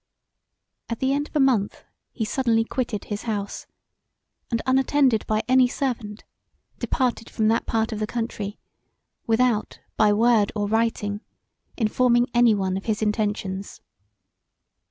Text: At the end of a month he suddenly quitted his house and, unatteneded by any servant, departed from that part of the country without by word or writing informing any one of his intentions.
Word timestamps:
At 0.89 0.97
the 0.97 1.13
end 1.13 1.27
of 1.27 1.35
a 1.35 1.39
month 1.39 1.83
he 2.11 2.25
suddenly 2.25 2.63
quitted 2.63 3.03
his 3.03 3.21
house 3.29 3.67
and, 4.49 4.59
unatteneded 4.65 5.27
by 5.27 5.43
any 5.47 5.67
servant, 5.67 6.23
departed 6.79 7.29
from 7.29 7.49
that 7.49 7.67
part 7.67 7.91
of 7.91 7.99
the 7.99 8.07
country 8.07 8.57
without 9.27 9.77
by 9.97 10.11
word 10.11 10.51
or 10.55 10.67
writing 10.67 11.21
informing 11.77 12.31
any 12.33 12.55
one 12.55 12.77
of 12.77 12.85
his 12.85 13.03
intentions. 13.03 13.79